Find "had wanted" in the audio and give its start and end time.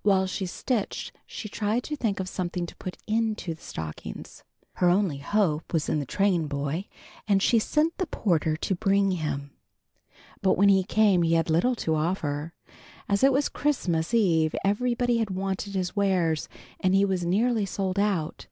15.18-15.74